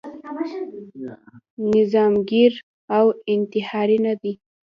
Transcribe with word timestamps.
نظاميګر 1.71 2.53
او 2.97 3.05
انتحاري 3.33 3.97
نه 4.05 4.13
دی. 4.21 4.33